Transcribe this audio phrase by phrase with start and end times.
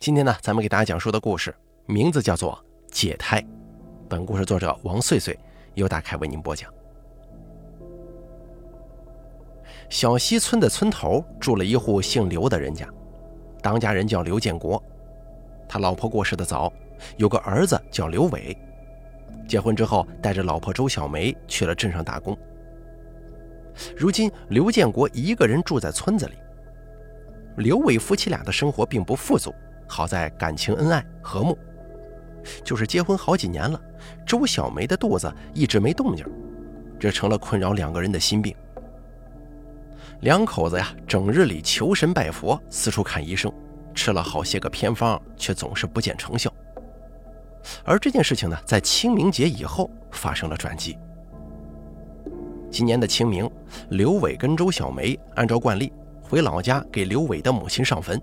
[0.00, 1.52] 今天呢，咱们给大家讲述的故事
[1.86, 2.52] 名字叫做
[2.92, 3.42] 《解胎》。
[4.08, 5.36] 本故事作者王碎碎
[5.74, 6.72] 由大凯为您播讲。
[9.90, 12.88] 小溪村的村头住了一户姓刘的人家，
[13.60, 14.80] 当家人叫刘建国。
[15.68, 16.72] 他老婆过世的早，
[17.16, 18.56] 有个儿子叫刘伟。
[19.48, 22.38] 结婚之后，带着老婆周小梅去了镇上打工。
[23.96, 26.34] 如今，刘建国一个人住在村子里。
[27.56, 29.52] 刘伟夫妻俩的生活并不富足。
[29.88, 31.58] 好在感情恩爱和睦，
[32.62, 33.80] 就是结婚好几年了，
[34.24, 36.24] 周小梅的肚子一直没动静，
[37.00, 38.54] 这成了困扰两个人的心病。
[40.20, 43.52] 两口子呀，整日里求神拜佛，四处看医生，
[43.94, 46.52] 吃了好些个偏方，却总是不见成效。
[47.84, 50.98] 而这件事情呢，在清明节以后发生了转机。
[52.70, 53.50] 今年的清明，
[53.90, 58.20] 刘伟跟周小梅按照惯例回老家给刘伟的母亲上坟。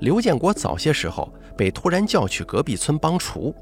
[0.00, 3.54] 刘建国早些时候被突然叫去隔壁村帮厨，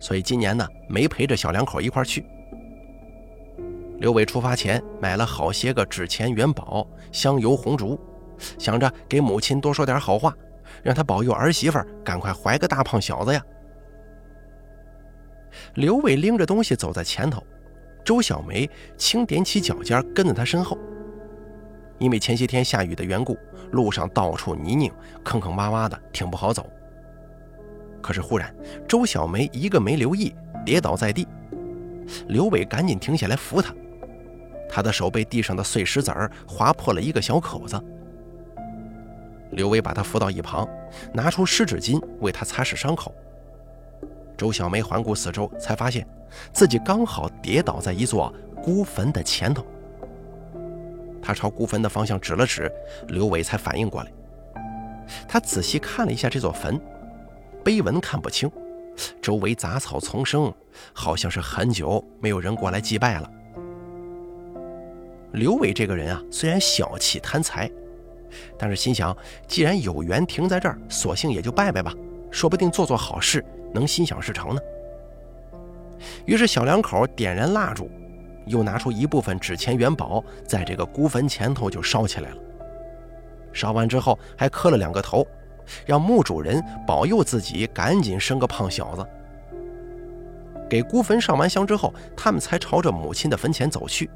[0.00, 2.24] 所以今年呢没陪着小两口一块去。
[3.98, 7.98] 刘伟出发前买了好些个纸钱、元宝、香油、红烛，
[8.58, 10.36] 想着给母亲多说点好话，
[10.82, 13.42] 让她保佑儿媳妇赶快怀个大胖小子呀。
[15.74, 17.42] 刘伟拎着东西走在前头，
[18.04, 20.76] 周小梅轻踮起脚尖跟在他身后。
[21.98, 23.38] 因为前些天下雨的缘故，
[23.72, 24.92] 路上到处泥泞，
[25.22, 26.66] 坑坑洼洼的，挺不好走。
[28.02, 28.54] 可是忽然，
[28.86, 31.26] 周小梅一个没留意，跌倒在地。
[32.28, 33.74] 刘伟赶紧停下来扶她，
[34.68, 37.82] 她的手被地上的碎石子儿划破了一个小口子。
[39.52, 40.68] 刘伟把她扶到一旁，
[41.12, 43.14] 拿出湿纸巾为她擦拭伤口。
[44.36, 46.06] 周小梅环顾四周，才发现
[46.52, 49.64] 自己刚好跌倒在一座孤坟的前头。
[51.24, 52.70] 他朝孤坟的方向指了指，
[53.08, 54.12] 刘伟才反应过来。
[55.26, 56.78] 他仔细看了一下这座坟，
[57.64, 58.50] 碑文看不清，
[59.22, 60.52] 周围杂草丛生，
[60.92, 63.30] 好像是很久没有人过来祭拜了。
[65.32, 67.70] 刘伟这个人啊，虽然小气贪财，
[68.58, 69.16] 但是心想，
[69.48, 71.94] 既然有缘停在这儿，索性也就拜拜吧，
[72.30, 73.42] 说不定做做好事
[73.72, 74.60] 能心想事成呢。
[76.26, 77.90] 于是小两口点燃蜡烛。
[78.46, 82.36] 又拿出一部分纸钱元宝，在这个孤坟前头就烧起来了。
[83.52, 85.26] 烧完之后，还磕了两个头，
[85.86, 89.06] 让墓主人保佑自己赶紧生个胖小子。
[90.68, 94.10] 给孤坟上完香之后，他们才朝着母亲的坟前走去。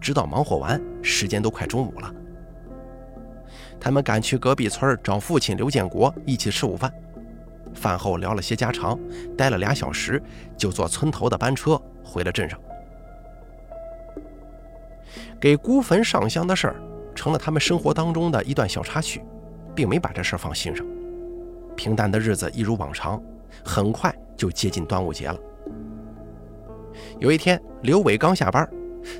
[0.00, 2.14] 直到忙活完，时间都快中午了。
[3.80, 6.92] 他们赶去隔壁村找父亲刘建国一起吃午饭。
[7.74, 8.98] 饭后聊了些家常，
[9.36, 10.22] 待了俩小时，
[10.56, 12.58] 就坐村头的班车回了镇上。
[15.40, 16.76] 给孤坟上香的事儿，
[17.14, 19.22] 成了他们生活当中的一段小插曲，
[19.74, 20.84] 并没把这事儿放心上。
[21.76, 23.22] 平淡的日子一如往常，
[23.64, 25.38] 很快就接近端午节了。
[27.20, 28.68] 有一天，刘伟刚下班，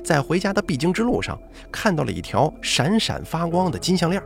[0.03, 1.39] 在回家的必经之路上，
[1.71, 4.21] 看到了一条闪闪发光的金项链，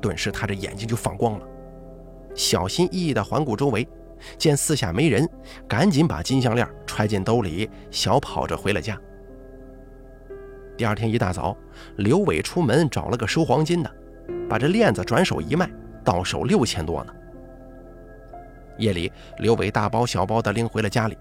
[0.00, 1.46] 顿时他这眼睛就放光了，
[2.34, 3.86] 小心翼翼地环顾周围，
[4.36, 5.28] 见四下没人，
[5.68, 9.00] 赶紧把金项链揣进兜里，小跑着回了家。
[10.78, 11.56] 第二天一大早，
[11.96, 13.90] 刘伟出门找了个收黄金的，
[14.48, 15.68] 把这链子转手一卖，
[16.04, 17.12] 到手六千多呢。
[18.78, 21.18] 夜里，刘伟大包小包的拎回了家里，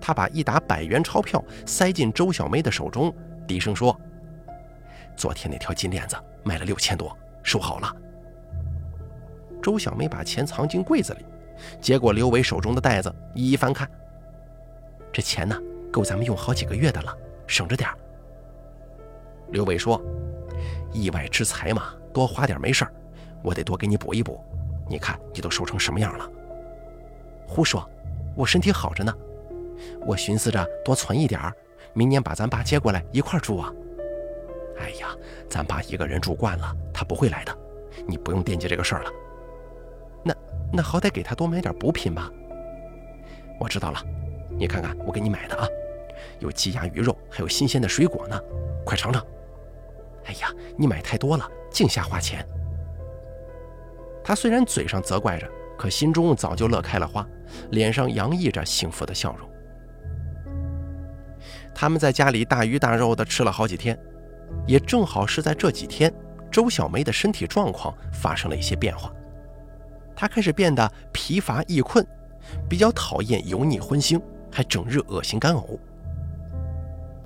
[0.00, 3.14] 他把一沓百元钞票塞进周小梅的手中，
[3.46, 3.96] 低声说
[5.14, 7.94] ：“昨天那条金链子卖了六千多，收好了。”
[9.62, 11.24] 周小梅把钱藏进柜子里，
[11.80, 13.88] 接过刘伟手中的袋子，一一翻看，
[15.12, 15.56] 这钱呢，
[15.92, 17.16] 够咱们用好几个月的了，
[17.46, 17.96] 省着点儿。
[19.50, 20.00] 刘伟说
[20.92, 22.92] ：“意外之财嘛，多花点没事儿，
[23.42, 24.40] 我得多给你补一补。
[24.88, 26.30] 你看你都瘦成什么样了？”
[27.46, 27.88] 胡说，
[28.36, 29.14] 我身体好着呢。
[30.04, 31.52] 我寻思着多存一点儿，
[31.92, 33.72] 明年把咱爸接过来一块住啊。
[34.78, 35.08] 哎呀，
[35.48, 37.56] 咱爸一个人住惯了，他不会来的，
[38.06, 39.10] 你不用惦记这个事儿了。
[40.24, 40.34] 那
[40.72, 42.30] 那好歹给他多买点补品吧。
[43.58, 44.00] 我知道了，
[44.58, 45.66] 你看看我给你买的啊，
[46.38, 48.38] 有鸡鸭鱼肉，还有新鲜的水果呢，
[48.84, 49.24] 快尝尝。
[50.28, 52.46] 哎呀，你买太多了，净瞎花钱。
[54.22, 57.26] 他虽然嘴上责怪着，可心中早就乐开了花，
[57.70, 59.48] 脸上洋溢着幸福的笑容。
[61.74, 63.98] 他们在家里大鱼大肉的吃了好几天，
[64.66, 66.12] 也正好是在这几天，
[66.50, 69.10] 周小梅的身体状况发生了一些变化，
[70.14, 72.06] 她开始变得疲乏易困，
[72.68, 74.20] 比较讨厌油腻荤腥，
[74.52, 75.78] 还整日恶心干呕。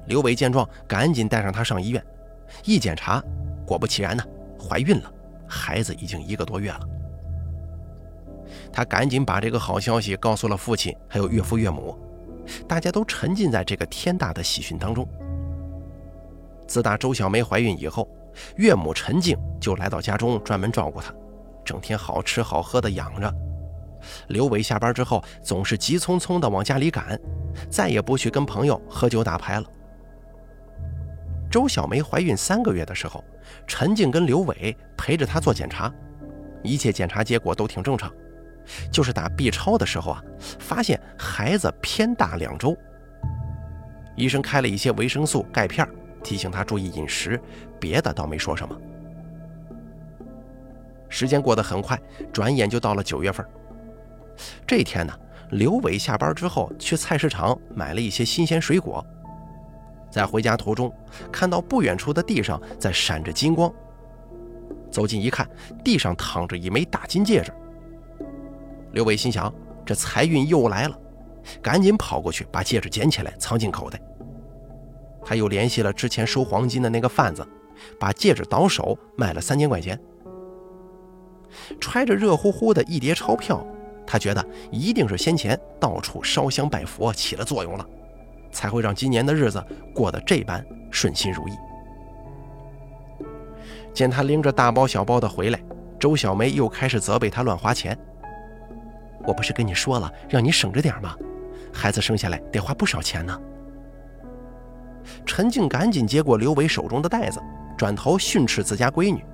[0.06, 2.04] 刘伟见状，赶紧带上她上医院。
[2.64, 3.22] 一检查，
[3.66, 4.24] 果不其然呢，
[4.58, 5.12] 怀孕了，
[5.46, 6.88] 孩子已经一个多月了。
[8.72, 11.96] 他赶紧把这个好消息告诉了父亲，还有岳父岳母，
[12.66, 15.06] 大家都沉浸在这个天大的喜讯当中。
[16.66, 18.08] 自打周小梅怀孕以后，
[18.56, 21.12] 岳母陈静就来到家中专门照顾她，
[21.64, 23.34] 整天好吃好喝的养着。
[24.28, 27.18] 刘伟下班之后总是急匆匆地往家里赶，
[27.70, 29.66] 再也不去跟朋友喝酒打牌了。
[31.52, 33.22] 周小梅怀孕三个月的时候，
[33.66, 35.92] 陈静跟刘伟陪着她做检查，
[36.62, 38.10] 一切检查结果都挺正常，
[38.90, 40.24] 就是打 B 超的时候啊，
[40.58, 42.74] 发现孩子偏大两周。
[44.16, 45.86] 医生开了一些维生素钙片，
[46.24, 47.38] 提醒她注意饮食，
[47.78, 48.74] 别的倒没说什么。
[51.10, 52.00] 时间过得很快，
[52.32, 53.46] 转眼就到了九月份。
[54.66, 55.12] 这天呢，
[55.50, 59.06] 刘伟下班之后去菜市场买了一些新鲜水果，
[60.12, 60.92] 在回家途中
[61.32, 63.72] 看到不远处的地上在闪着金光，
[64.90, 65.48] 走近一看，
[65.82, 67.50] 地上躺着一枚大金戒指。
[68.92, 69.50] 刘伟心想，
[69.86, 70.98] 这财运又来了，
[71.62, 73.98] 赶紧跑过去把戒指捡起来藏进口袋。
[75.24, 77.46] 他又联系了之前收黄金的那个贩子，
[77.98, 79.98] 把戒指倒手卖了三千块钱，
[81.80, 83.66] 揣着热乎乎的一叠钞票。
[84.06, 87.86] 他觉得一定是先前到处烧香拜佛起了作用了，
[88.52, 91.52] 才会让今年的日子过得这般顺心如意。
[93.92, 95.60] 见他拎着大包小包的回来，
[95.98, 97.98] 周小梅又开始责备他乱花钱。
[99.26, 101.16] 我不是跟你说了让你省着点吗？
[101.72, 103.40] 孩子生下来得花不少钱呢。
[105.24, 107.40] 陈静赶紧接过刘伟手中的袋子，
[107.76, 109.24] 转头训斥自家闺女：“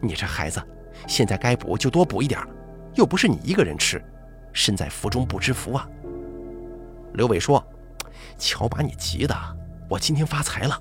[0.00, 0.62] 你这孩子，
[1.06, 2.40] 现在该补就多补一点。”
[2.94, 4.04] 又不是你一个人吃，
[4.52, 5.88] 身在福中不知福啊！
[7.14, 7.64] 刘伟说
[8.38, 9.34] ：“瞧把你急的，
[9.88, 10.80] 我今天发财了。”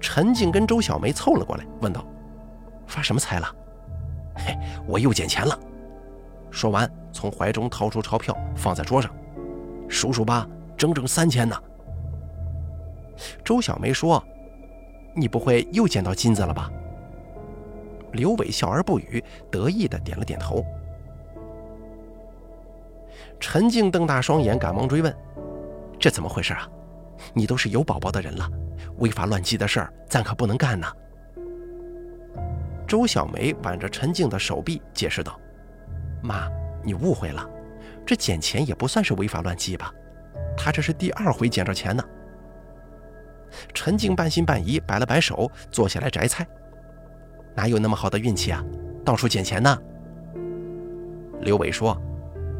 [0.00, 2.04] 陈静跟周小梅凑了过来，问道
[2.86, 3.54] ：“发什么财了
[4.36, 4.56] ？”“嘿，
[4.86, 5.58] 我又捡钱了。”
[6.50, 9.12] 说完，从怀中掏出钞票放在桌上
[9.88, 10.46] ，“数数吧，
[10.76, 11.56] 整整三千呢。”
[13.44, 14.22] 周小梅说
[15.14, 16.70] ：“你不会又捡到金子了吧？”
[18.12, 20.64] 刘伟笑而不语，得意的点了点头。
[23.40, 25.16] 陈静瞪大双眼，赶忙追问
[26.04, 26.68] ：“这怎么回事啊？
[27.32, 28.46] 你都是有宝宝的人了，
[28.98, 30.92] 违法乱纪的事儿咱可不能干呐。”
[32.86, 35.40] 周小梅挽着陈静的手臂，解释道
[36.22, 36.46] ：“妈，
[36.82, 37.48] 你误会了，
[38.04, 39.90] 这捡钱也不算是违法乱纪吧？
[40.54, 42.04] 他这是第二回捡着钱呢。”
[43.72, 46.46] 陈静半信半疑，摆了摆手，坐下来摘菜。
[47.54, 48.62] 哪有那么好的运气啊？
[49.06, 49.74] 到处捡钱呢。
[51.40, 51.98] 刘伟说：“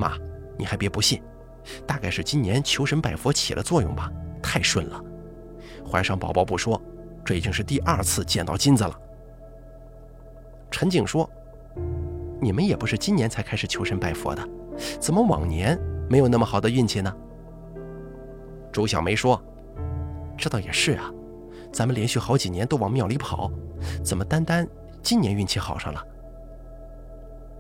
[0.01, 0.17] 妈，
[0.57, 1.23] 你还别不信，
[1.87, 4.11] 大概是今年求神拜佛起了作用吧，
[4.43, 5.03] 太顺了。
[5.91, 6.81] 怀上宝宝不说，
[7.25, 8.99] 这已经是第二次见到金子了。”
[10.71, 11.29] 陈静说
[12.41, 14.49] ：“你们也不是今年才开始求神拜佛的，
[14.99, 15.79] 怎么往年
[16.09, 17.15] 没有那么好的运气呢？”
[18.73, 19.41] 周小梅说
[20.37, 21.11] ：“这倒也是啊，
[21.73, 23.51] 咱们连续好几年都往庙里跑，
[24.05, 24.67] 怎么单单……”
[25.01, 26.03] 今年运气好上了，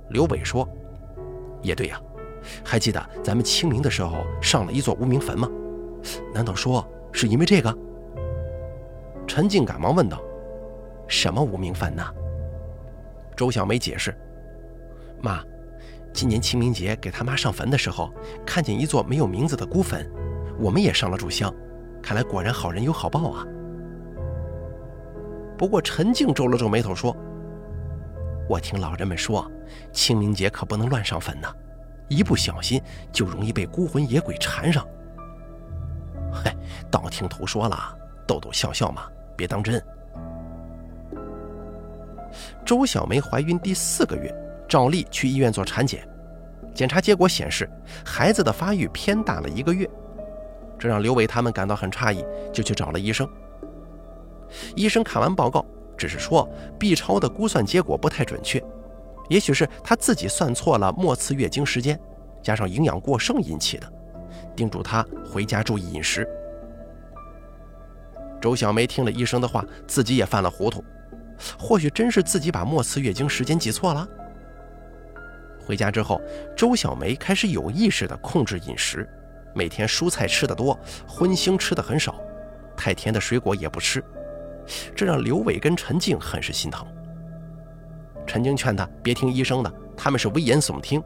[0.09, 0.67] 刘伟说
[1.61, 2.01] ：“也对呀，
[2.65, 5.49] 还记得咱们清明的时候上了一座无名坟吗？
[6.33, 7.77] 难道说是因为这个？”
[9.27, 10.21] 陈静赶忙问道
[11.09, 12.05] ：“什么无名坟呢？”
[13.37, 14.15] 周小梅解释
[15.23, 15.43] ：“妈，
[16.13, 18.13] 今年清明节给他妈上坟的时候，
[18.47, 20.09] 看见一座没有名字的孤坟，
[20.59, 21.53] 我们也上了炷香，
[22.03, 23.47] 看来果然好人有好报啊。”
[25.57, 27.17] 不过陈静皱了皱眉头说。
[28.47, 29.51] 我听老人们说，
[29.91, 31.49] 清明节可不能乱上坟呐，
[32.09, 32.81] 一不小心
[33.13, 34.87] 就容易被孤魂野鬼缠上。
[36.33, 36.55] 嗨，
[36.91, 37.77] 道听途说了，
[38.27, 39.05] 逗逗笑笑嘛，
[39.37, 39.83] 别当真。
[42.65, 44.35] 周小梅怀孕第四个月，
[44.69, 46.07] 照例去医院做产检，
[46.75, 47.69] 检查结果显示
[48.05, 49.89] 孩子的发育偏大了一个月，
[50.79, 53.29] 这让刘伟他们感到很诧异，就去找了医生。
[54.75, 55.65] 医生看完报告。
[55.97, 56.47] 只是说
[56.77, 58.61] B 超的估算结果不太准确，
[59.29, 61.99] 也许是他自己算错了末次月经时间，
[62.43, 63.93] 加上营养过剩引起的，
[64.55, 66.29] 叮嘱他回家注意饮食。
[68.41, 70.85] 周小梅听了医生的话，自己也犯了糊涂，
[71.59, 74.07] 或许真是自己把末次月经时间记错了。
[75.67, 76.21] 回家之后，
[76.55, 79.09] 周小梅开始有意识地控制饮食，
[79.55, 80.79] 每天蔬菜吃得多，
[81.09, 82.21] 荤腥吃得很少，
[82.77, 84.05] 太甜的水果也不吃。
[84.95, 86.87] 这让刘伟跟陈静很是心疼。
[88.27, 91.03] 陈晶劝他别听医生的，他们是危言耸听，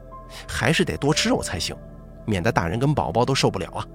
[0.47, 1.75] 还是得多吃肉才行，
[2.25, 3.85] 免得大人跟宝宝都受不了啊。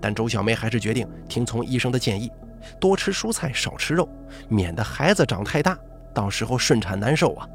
[0.00, 2.30] 但周小梅还是决定听从医生的建议，
[2.78, 4.08] 多吃蔬菜，少吃肉，
[4.48, 5.78] 免得孩子长太大，
[6.12, 7.48] 到时候顺产难受啊。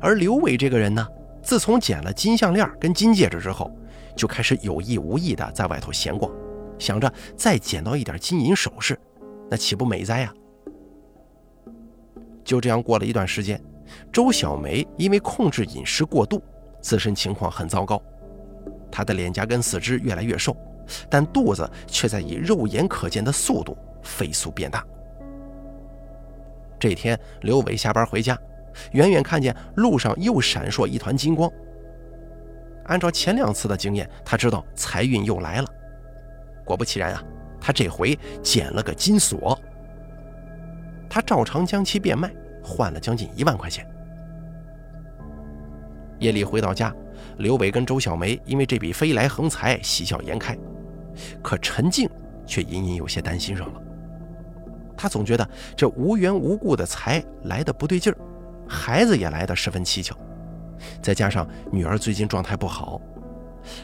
[0.00, 1.06] 而刘伟这个人呢，
[1.42, 3.70] 自从捡了金项链跟金戒指之后，
[4.16, 6.32] 就开始有意无意的在外头闲逛，
[6.78, 8.98] 想着再捡到一点金银首饰，
[9.50, 10.32] 那岂不美哉呀？
[12.48, 13.62] 就这样过了一段时间，
[14.10, 16.42] 周小梅因为控制饮食过度，
[16.80, 18.02] 自身情况很糟糕，
[18.90, 20.56] 她的脸颊跟四肢越来越瘦，
[21.10, 24.82] 但肚子却在以肉眼可见的速度飞速变大。
[26.80, 28.36] 这天，刘伟下班回家。
[28.92, 31.50] 远远看见路上又闪烁一团金光。
[32.84, 35.68] 按照前两次的经验，他知道财运又来了。
[36.64, 37.22] 果不其然啊，
[37.60, 39.58] 他这回捡了个金锁。
[41.08, 43.86] 他照常将其变卖，换了将近一万块钱。
[46.18, 46.94] 夜里回到家，
[47.38, 50.58] 刘伟跟周小梅因为这笔飞来横财喜笑颜开，
[51.42, 52.08] 可陈静
[52.44, 53.80] 却隐隐有些担心上了。
[54.96, 58.18] 他总觉得这无缘无故的财来的不对劲儿。
[58.68, 60.14] 孩子也来的十分蹊跷，
[61.00, 63.00] 再加上女儿最近状态不好，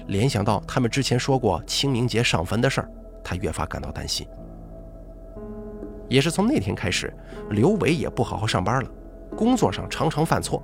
[0.09, 2.91] 联想到他们之前说过清明节上坟的事儿，
[3.23, 4.27] 他越发感到担心。
[6.09, 7.13] 也是从那天开始，
[7.51, 8.91] 刘伟也不好好上班了，
[9.37, 10.63] 工作上常常犯错，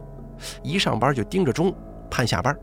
[0.63, 1.75] 一上班就盯着钟
[2.11, 2.57] 盼下班，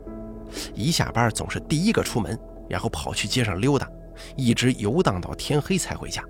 [0.74, 3.88] 一下班总是第一个出门，然后跑去街上溜达，
[4.36, 6.22] 一直游荡到天黑才回家。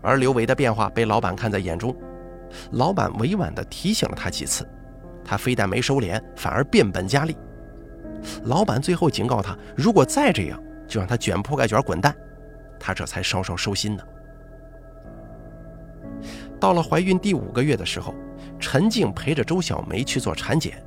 [0.00, 1.94] 而刘伟的变化被老板看在眼中。
[2.72, 4.68] 老板委婉地提醒了他几次，
[5.24, 7.34] 他非但没收敛，反而变本加厉。
[8.44, 12.14] 老板最后警告他，如果再这样，就让他卷铺盖卷滚蛋。
[12.78, 14.02] 他这才稍稍收心呢。
[16.62, 18.14] 到了怀孕第五个月的时候，
[18.60, 20.80] 陈静陪着周小梅去做产检，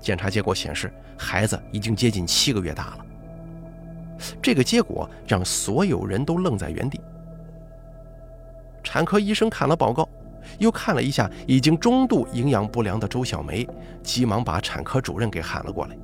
[0.00, 3.06] 检查结果显示，孩子已经接近七个月大了。
[4.40, 6.98] 这个结果让所有人都愣在原地。
[8.82, 10.08] 产科医生看了报告。
[10.58, 13.68] 又看了一下已经中度营养不良的周小梅，
[14.02, 15.96] 急忙把产科主任给喊了过来。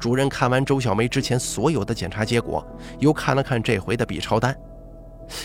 [0.00, 2.66] 主任看完周小梅之前所有的检查结果，
[2.98, 4.58] 又看了看这回的 B 超单，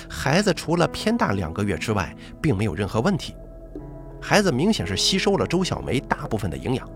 [0.10, 3.36] 孩子除了偏大两个月之外，并没有任何问题。
[4.22, 6.90] 孩子明显是吸收了周小梅大部分的营养。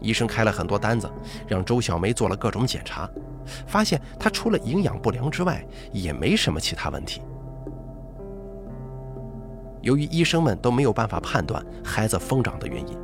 [0.00, 1.10] 医生开了很多单子，
[1.46, 3.10] 让周小梅做了各种检查，
[3.66, 7.20] 发现她除了营养不良之外，也没什么其他问题。
[9.80, 12.96] 由于医生们都没有办法判断孩子疯长的原因，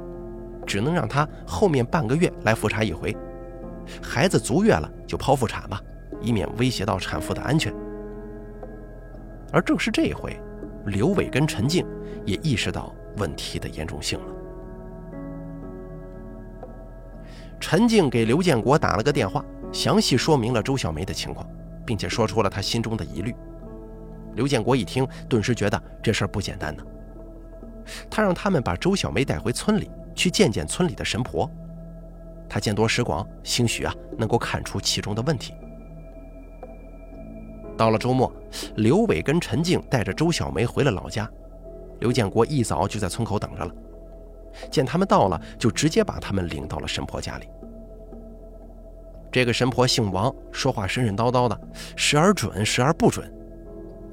[0.65, 3.17] 只能让她后面半个月来复查一回。
[4.01, 5.81] 孩子足月了就剖腹产吧，
[6.21, 7.75] 以免威胁到产妇的安全。
[9.55, 10.37] 而正是这一回，
[10.87, 11.87] 刘伟跟陈静
[12.27, 14.27] 也意识到问题的严重性了。
[17.61, 21.49] 陈静给刘建国打了个电话，详细说明了周小梅的情况，
[21.87, 23.33] 并且说出了他心中的疑虑。
[24.35, 26.83] 刘建国一听，顿时觉得这事儿不简单呢。
[28.11, 31.49] 他让他们把周小梅带回村里去见见村里的神婆。
[32.49, 35.55] 他见多识广，兴许啊能够看出其中的问题。
[37.77, 38.33] 到了周末，
[38.77, 41.29] 刘伟跟陈静带着周小梅回了老家。
[42.01, 43.75] 刘建国一早就在村口等着了，
[44.71, 47.49] 见他们到了，就直接把他们领到了神婆家里。
[49.33, 51.61] 这个神婆姓王，说话神神叨叨的，
[51.97, 53.33] 时而准，时而不准。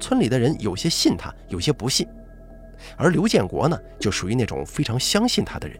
[0.00, 2.06] 村里的人有些信他，有些不信，
[2.96, 5.78] 而刘建国呢，就属于那种非常相信他的人。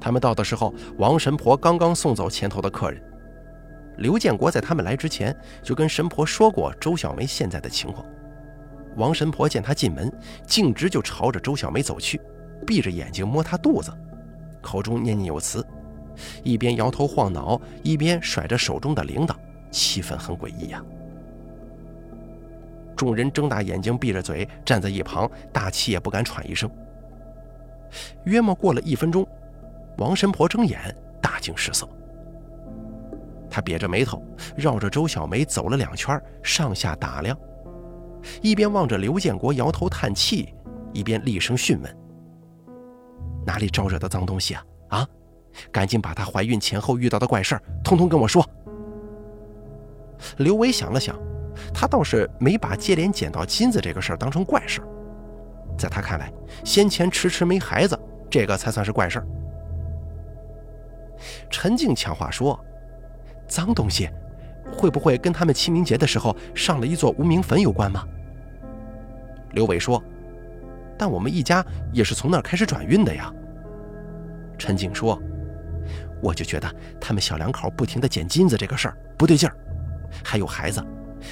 [0.00, 3.02] 他们到的时候，王神婆刚刚送走前头的客人。
[3.98, 8.04] 刘建国在他们来之前就跟神婆说过周小梅现在的情况。
[8.96, 10.12] 王神婆见他进门，
[10.46, 12.20] 径直就朝着周小梅走去，
[12.66, 13.92] 闭着眼睛摸她肚子，
[14.60, 15.66] 口中念念有词，
[16.44, 19.34] 一边摇头晃脑，一边甩着手中的铃铛，
[19.70, 20.80] 气氛很诡异呀。
[22.96, 26.70] 众人睁大眼睛，闭着嘴站在一旁，大气也不敢喘一声。
[28.24, 29.26] 约莫过了一分钟，
[29.98, 31.88] 王神婆睁眼，大惊失色。
[33.54, 34.20] 他瘪着眉头，
[34.56, 37.38] 绕着周小梅走了两圈，上下打量，
[38.42, 40.52] 一边望着刘建国摇头叹气，
[40.92, 41.96] 一边厉声讯问
[43.46, 44.64] ：“哪里招惹的脏东西啊？
[44.88, 45.06] 啊！
[45.70, 48.44] 赶紧把她怀孕前后遇到的怪事儿，通通跟我说。”
[50.38, 51.16] 刘伟想了想。
[51.72, 54.88] 他倒是没把接连捡到金子这个事儿当成怪事儿，
[55.78, 56.32] 在他看来，
[56.64, 57.96] 先前迟迟没孩子，
[58.28, 59.26] 这个才算是怪事儿。
[61.48, 62.58] 陈静抢话说
[63.46, 64.08] ：“脏东西，
[64.72, 68.06] 会不会跟他们清明节的时候上了一座无名坟有关吗？”
[69.52, 70.02] 刘伟说
[70.98, 73.32] ：“但我们一家也是从那儿开始转运的呀。”
[74.58, 75.20] 陈静说
[76.22, 79.56] ：“我就觉得他们小两口不停的捡金子这个事儿不对劲儿，
[80.24, 80.84] 还有孩子。”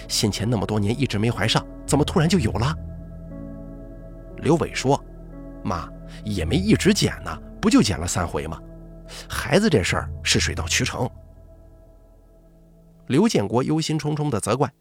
[0.09, 2.75] 先前那么多年一直没怀上，怎么突然就有了？
[4.39, 4.99] 刘伟说
[5.63, 5.89] ：“妈，
[6.25, 8.59] 也没一直捡呢，不就捡了三回吗？
[9.29, 11.09] 孩子这事儿是水到渠成。”
[13.13, 14.73] 刘建国忧心忡忡地责怪：“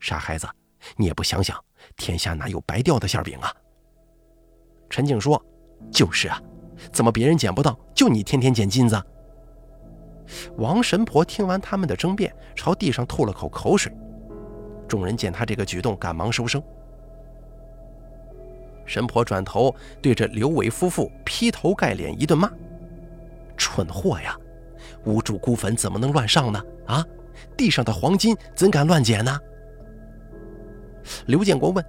[0.00, 0.48] 傻孩子，
[0.96, 1.62] 你也不想想，
[1.94, 3.54] 天下哪有白掉的馅饼啊？”
[4.88, 5.44] 陈静说
[5.92, 6.40] ：“就是啊，
[6.90, 8.98] 怎么别人捡不到，就你天天捡金子？”
[10.56, 13.92] 王神婆听完他们的争辩，朝地上吐了口口水。
[14.88, 16.62] 众人见他这个举动，赶忙收声。
[18.86, 22.50] 神婆转头对着刘伟夫妇劈头盖脸一顿骂
[23.54, 24.34] ：“蠢货呀！
[25.04, 26.64] 无主孤坟怎么能乱上呢？
[26.86, 27.04] 啊，
[27.56, 29.38] 地上的黄金怎敢乱捡呢？”
[31.26, 31.84] 刘建国问：“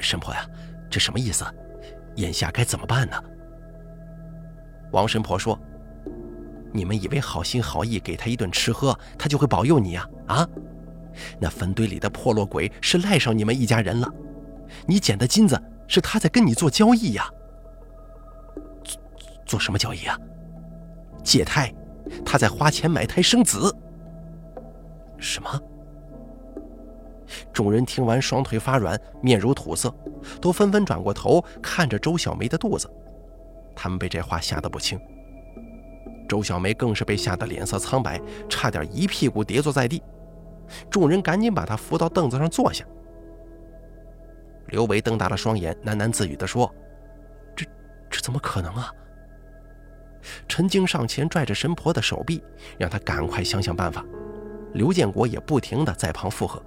[0.00, 0.46] 神婆呀，
[0.90, 1.44] 这什么意思？
[2.16, 3.16] 眼下该怎么办呢？”
[4.92, 5.58] 王神婆说。
[6.70, 10.06] 你们以为好心好意给他一顿吃喝，他就会保佑你呀？
[10.26, 10.46] 啊，
[11.40, 14.12] 那坟堆里的破落鬼是赖上你们一家人了。
[14.86, 17.26] 你捡的金子是他在跟你做交易呀？
[18.84, 19.00] 做
[19.46, 20.14] 做什么交易啊？
[21.24, 21.74] 借胎，
[22.22, 23.74] 他在花钱买胎生子。
[25.18, 25.60] 什么？
[27.52, 29.94] 众人听完，双腿发软，面如土色，
[30.40, 32.90] 都纷纷转过头看着周小梅的肚子。
[33.76, 34.98] 他们被这话吓得不轻。
[36.28, 40.02] 周小梅更是被吓得脸色苍白，差点一屁股跌坐在地。
[40.90, 42.84] 众人赶紧把她扶到凳子上坐下。
[44.68, 46.70] 刘伟瞪大了双眼，喃喃自语地说
[47.56, 47.64] ：“这
[48.10, 48.92] 这怎么可能啊？”
[50.48, 52.42] 陈静上前拽着神婆的手臂，
[52.78, 54.04] 让她赶快想想办法。
[54.74, 56.62] 刘建国也不停地在旁附和。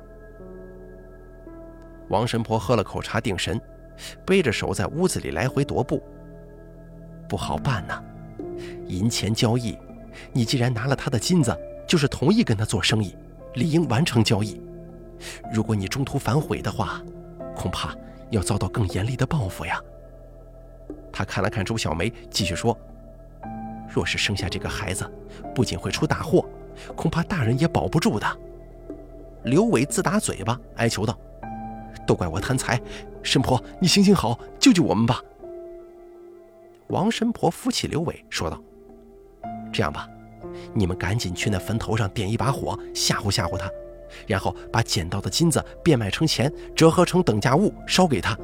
[2.09, 3.59] 王神婆喝了口茶定神，
[4.25, 6.01] 背着手在屋子里来回踱步。
[7.29, 8.03] 不好办呐。
[8.87, 9.77] 银钱交易，
[10.33, 13.15] 你既然拿了他的金子，就是同意跟他做生意，
[13.53, 14.61] 理应完成交易。
[15.53, 17.01] 如果你中途反悔的话，
[17.55, 17.95] 恐怕
[18.29, 19.81] 要遭到更严厉的报复呀。
[21.13, 22.77] 他看了看周小梅，继续说
[23.87, 25.09] ：“若是生下这个孩子，
[25.55, 26.45] 不仅会出大祸，
[26.95, 28.27] 恐怕大人也保不住的。”
[29.43, 31.17] 刘伟自打嘴巴，哀求道
[32.05, 32.79] ：“都怪我贪财，
[33.23, 35.19] 神婆，你行行好，救救我们吧。”
[36.89, 38.61] 王神婆扶起刘伟，说道
[39.73, 40.07] ：“这样吧，
[40.73, 43.67] 你们赶紧去那坟头上点一把火，吓唬吓唬他，
[44.27, 48.37] 然后把捡到的金子变卖成钱，折合成等价物烧给他，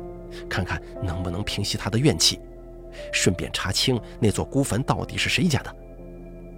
[0.50, 2.40] 看看能不能平息他的怨气。
[3.12, 5.76] 顺便查清那座孤坟到底是谁家的，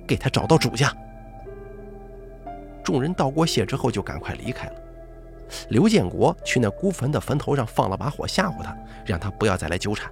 [0.08, 0.96] 给他找到主家。”
[2.90, 4.74] 众人道过谢之后，就赶快离开了。
[5.70, 8.76] 刘建国去那孤坟的坟头上放了把火，吓唬他，
[9.06, 10.12] 让他不要再来纠缠。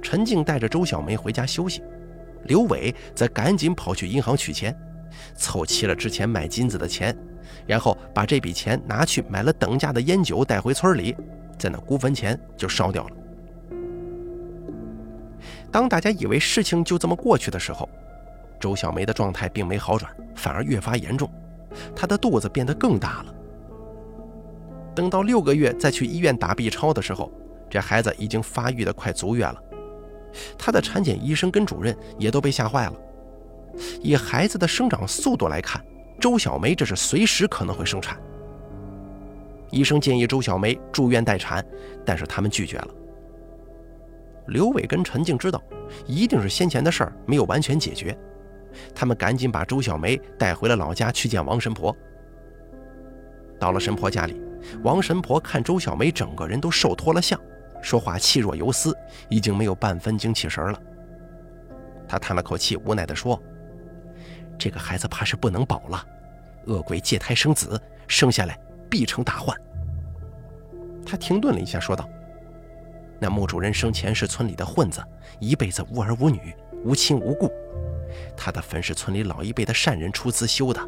[0.00, 1.82] 陈静带着周小梅回家休息，
[2.44, 4.74] 刘伟则赶紧跑去银行取钱，
[5.34, 7.14] 凑齐了之前买金子的钱，
[7.66, 11.14] 然后把这笔钱拿去买了等价的烟酒，带回村里，
[11.58, 13.16] 在那孤坟前就烧掉了。
[15.70, 17.86] 当大家以为事情就这么过去的时候，
[18.60, 21.28] 周小梅的状态并没好转，反而越发严重，
[21.96, 23.34] 她的肚子变得更大了。
[24.94, 27.32] 等到六个月再去医院打 B 超的时候，
[27.70, 29.60] 这孩子已经发育的快足月了。
[30.56, 32.92] 他的产检医生跟主任也都被吓坏了。
[34.00, 35.84] 以孩子的生长速度来看，
[36.20, 38.20] 周小梅这是随时可能会生产。
[39.70, 41.64] 医生建议周小梅住院待产，
[42.04, 42.88] 但是他们拒绝了。
[44.48, 45.62] 刘伟跟陈静知道，
[46.06, 48.16] 一定是先前的事儿没有完全解决，
[48.94, 51.96] 他们赶紧把周小梅带回了老家去见王神婆。
[53.58, 54.40] 到了神婆家里，
[54.82, 57.38] 王神婆看周小梅整个人都瘦脱了相。
[57.82, 58.94] 说话气若游丝，
[59.30, 60.82] 已经没有半分精气神了。
[62.06, 63.42] 他叹了口气，无奈地说
[64.58, 66.04] ：“这个孩子怕是不能保了，
[66.66, 68.58] 恶鬼借胎生子，生下来
[68.90, 69.56] 必成大患。”
[71.06, 72.06] 他停顿了一下，说道
[73.18, 75.02] ：“那墓主人生前是村里的混子，
[75.38, 76.54] 一辈子无儿无女，
[76.84, 77.50] 无亲无故。
[78.36, 80.80] 他的坟是村里老一辈的善人出资修的。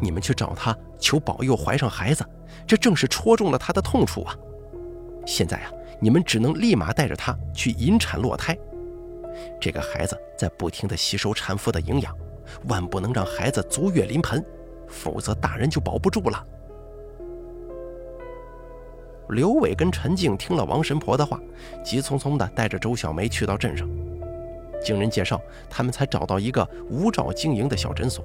[0.00, 2.24] 你们去找他求保佑怀上孩子，
[2.66, 4.36] 这正是戳中了他的痛处啊！”
[5.26, 5.70] 现在啊，
[6.00, 8.56] 你们只能立马带着他去引产落胎。
[9.60, 12.16] 这个孩子在不停地吸收产妇的营养，
[12.68, 14.44] 万不能让孩子足月临盆，
[14.88, 16.44] 否则大人就保不住了。
[19.28, 21.38] 刘伟跟陈静听了王神婆的话，
[21.84, 23.88] 急匆匆地带着周小梅去到镇上。
[24.82, 28.24] 经人介绍，他们才找到一个无照经营的小诊所。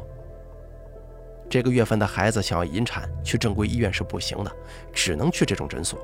[1.50, 4.52] 这个月份的孩子想要引产，去正规医院是不行的，
[4.92, 6.00] 只能去这种诊所。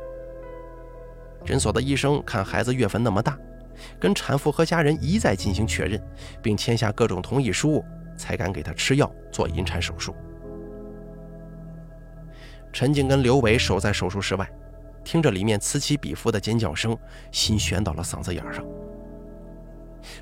[1.44, 3.38] 诊所的医生看孩子月份那么大，
[4.00, 6.00] 跟产妇和家人一再进行确认，
[6.42, 7.84] 并签下各种同意书，
[8.16, 10.16] 才敢给他吃药做引产手术。
[12.72, 14.48] 陈静跟刘伟守在手术室外，
[15.04, 16.96] 听着里面此起彼伏的尖叫声，
[17.32, 18.64] 心悬到了嗓子眼上。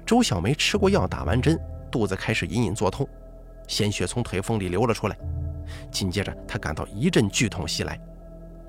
[0.06, 1.60] 周小梅吃过药，打完针，
[1.92, 3.08] 肚子开始隐隐作痛，
[3.68, 5.18] 鲜血从腿缝里流了出来。
[5.92, 8.00] 紧接着，她感到一阵剧痛袭来，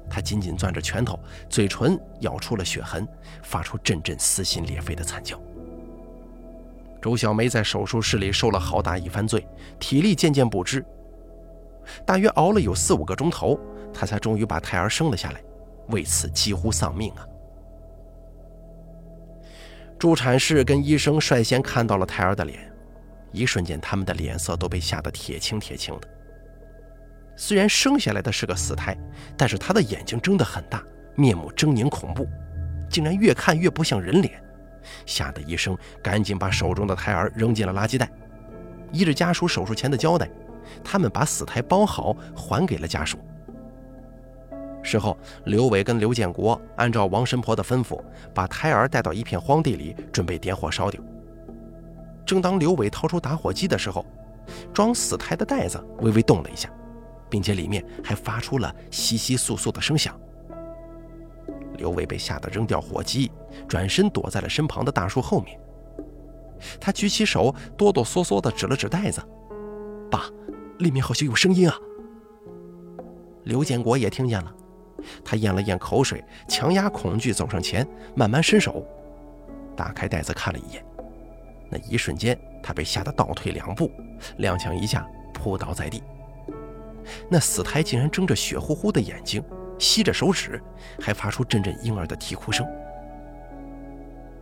[0.08, 1.18] 她紧紧攥着拳头，
[1.48, 3.08] 嘴唇咬出了血痕，
[3.42, 5.40] 发出阵阵撕心裂肺的惨叫。
[7.00, 9.46] 周小梅在手术室里受了好大一番罪，
[9.78, 10.84] 体力渐渐不支。
[12.04, 13.58] 大约熬了有四五个钟头，
[13.94, 15.42] 她才终于把胎儿生了下来，
[15.88, 17.26] 为此几乎丧命啊！
[20.00, 22.72] 助产士跟医生率先看到了胎儿的脸，
[23.32, 26.08] 一瞬间，他们的脸色都被吓得铁青铁青的。
[27.36, 28.96] 虽然生下来的是个死胎，
[29.36, 30.82] 但是他的眼睛睁得很大，
[31.16, 32.26] 面目狰狞恐怖，
[32.88, 34.42] 竟然越看越不像人脸，
[35.04, 38.10] 吓得医生赶紧把手中的胎儿扔进了垃圾袋。
[38.92, 40.26] 依着家属手术前的交代，
[40.82, 43.18] 他们把死胎包好还给了家属。
[44.82, 48.02] 事后，刘伟跟刘建国按照王神婆的吩咐，
[48.34, 51.00] 把胎儿带到一片荒地里，准备点火烧掉。
[52.24, 54.04] 正当刘伟掏出打火机的时候，
[54.72, 56.70] 装死胎的袋子微微动了一下，
[57.28, 60.18] 并且里面还发出了窸窸窣窣的声响。
[61.76, 63.30] 刘伟被吓得扔掉火机，
[63.68, 65.58] 转身躲在了身旁的大树后面。
[66.78, 69.22] 他举起手，哆哆嗦嗦地指了指袋子
[70.10, 70.24] ：“爸，
[70.78, 71.76] 里面好像有声音啊！”
[73.44, 74.54] 刘建国也听见了。
[75.24, 78.84] 他咽了咽口水，强压恐惧走上前，慢慢伸手，
[79.76, 80.84] 打开袋子看了一眼。
[81.68, 83.90] 那一瞬间，他被吓得倒退两步，
[84.38, 86.02] 踉跄一下扑倒在地。
[87.28, 89.42] 那死胎竟然睁着血乎乎的眼睛，
[89.78, 90.60] 吸着手指，
[91.00, 92.66] 还发出阵阵婴儿的啼哭声。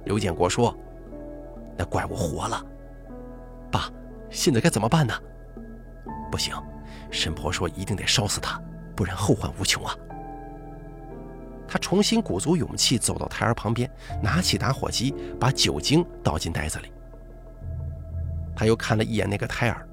[0.05, 0.75] 刘建国说
[1.77, 2.65] ：“那怪物活了，
[3.71, 3.91] 爸，
[4.31, 5.15] 现在该怎么办呢？”
[6.33, 6.55] 不行，
[7.11, 8.61] 神婆说一定得烧死他，
[8.97, 9.95] 不然后患无穷啊。
[11.69, 13.89] 他重新鼓足勇气走到胎儿旁边，
[14.23, 16.91] 拿起打火机，把酒精倒进袋子里。
[18.57, 19.87] 他又看了一眼那个胎儿，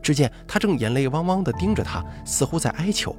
[0.00, 3.14] 只见他正眼泪汪汪地盯着他，似乎在哀求，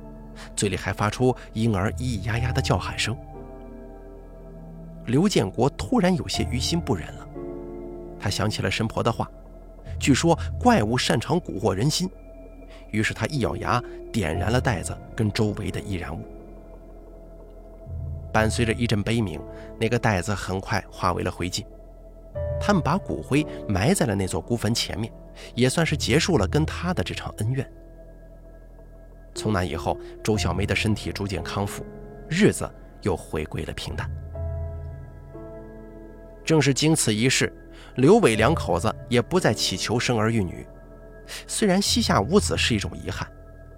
[0.55, 3.15] 嘴里还发出婴儿咿咿呀呀的叫喊声。
[5.05, 7.27] 刘建国突然有些于心不忍了，
[8.19, 9.29] 他想起了神婆的话，
[9.99, 12.09] 据说怪物擅长蛊惑人心，
[12.89, 16.21] 于是他一咬牙，点燃了袋子跟周围的易燃物。
[18.33, 19.39] 伴随着一阵悲鸣，
[19.79, 21.63] 那个袋子很快化为了灰烬。
[22.59, 25.13] 他们把骨灰埋在了那座孤坟前面，
[25.53, 27.71] 也算是结束了跟他的这场恩怨。
[29.35, 31.85] 从那以后，周小梅的身体逐渐康复，
[32.27, 32.69] 日子
[33.01, 34.09] 又回归了平淡。
[36.43, 37.51] 正是经此一事，
[37.95, 40.65] 刘伟两口子也不再祈求生儿育女。
[41.47, 43.27] 虽然膝下无子是一种遗憾，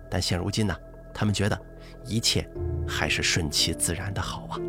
[0.09, 0.75] 但现如今呢，
[1.13, 1.59] 他们觉得
[2.05, 2.47] 一切。
[2.87, 4.61] 还是顺其自然的好啊！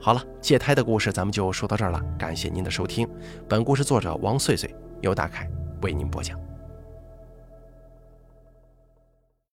[0.00, 3.08] 好了，借胎的故事咱们就说到这儿了，感谢您的收听。
[3.48, 5.50] 本故事作者王穗穗由大凯
[5.82, 6.38] 为您播讲。